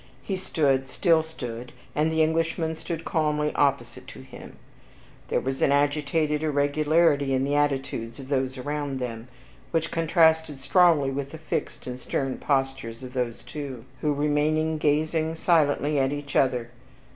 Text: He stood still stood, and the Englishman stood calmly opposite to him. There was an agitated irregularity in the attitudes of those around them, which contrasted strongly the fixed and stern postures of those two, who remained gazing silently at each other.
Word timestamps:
He 0.23 0.35
stood 0.35 0.89
still 0.89 1.21
stood, 1.21 1.73
and 1.93 2.11
the 2.11 2.23
Englishman 2.23 2.73
stood 2.73 3.05
calmly 3.05 3.53
opposite 3.53 4.07
to 4.07 4.21
him. 4.21 4.55
There 5.27 5.39
was 5.39 5.61
an 5.61 5.71
agitated 5.71 6.41
irregularity 6.41 7.35
in 7.35 7.43
the 7.43 7.53
attitudes 7.53 8.17
of 8.17 8.27
those 8.27 8.57
around 8.57 8.97
them, 8.99 9.27
which 9.69 9.91
contrasted 9.91 10.57
strongly 10.59 11.11
the 11.11 11.37
fixed 11.37 11.85
and 11.85 11.99
stern 11.99 12.39
postures 12.39 13.03
of 13.03 13.13
those 13.13 13.43
two, 13.43 13.85
who 14.01 14.11
remained 14.11 14.79
gazing 14.79 15.35
silently 15.35 15.99
at 15.99 16.11
each 16.11 16.35
other. 16.35 16.71